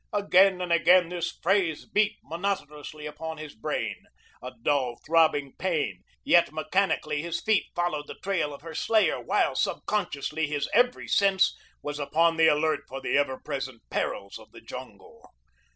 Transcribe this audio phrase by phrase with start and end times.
[0.13, 4.05] Again and again this phrase beat monotonously upon his brain
[4.41, 9.53] a dull, throbbing pain, yet mechanically his feet followed the trail of her slayer while,
[9.53, 14.61] subconsciously, his every sense was upon the alert for the ever present perils of the
[14.61, 15.35] jungle.